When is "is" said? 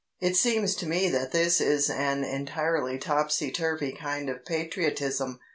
1.61-1.87